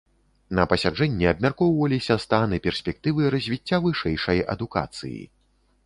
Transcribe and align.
На 0.59 0.63
пасяджэнні 0.71 1.27
абмяркоўваліся 1.33 2.17
стан 2.25 2.57
і 2.59 2.61
перспектывы 2.65 3.21
развіцця 3.37 3.77
вышэйшай 3.87 4.47
адукацыі. 4.57 5.21